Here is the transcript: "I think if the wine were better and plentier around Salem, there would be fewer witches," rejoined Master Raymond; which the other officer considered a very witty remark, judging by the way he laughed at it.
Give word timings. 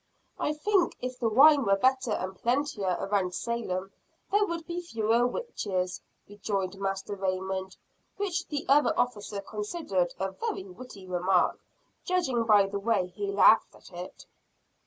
"I 0.39 0.53
think 0.53 0.97
if 0.99 1.19
the 1.19 1.29
wine 1.29 1.63
were 1.63 1.75
better 1.75 2.13
and 2.13 2.33
plentier 2.35 2.97
around 2.99 3.35
Salem, 3.35 3.91
there 4.31 4.47
would 4.47 4.65
be 4.65 4.81
fewer 4.81 5.27
witches," 5.27 6.01
rejoined 6.27 6.79
Master 6.79 7.15
Raymond; 7.15 7.77
which 8.17 8.47
the 8.47 8.65
other 8.67 8.97
officer 8.97 9.41
considered 9.41 10.15
a 10.19 10.31
very 10.31 10.63
witty 10.63 11.05
remark, 11.07 11.59
judging 12.03 12.45
by 12.45 12.65
the 12.65 12.79
way 12.79 13.09
he 13.15 13.31
laughed 13.31 13.75
at 13.75 13.91
it. 13.91 14.25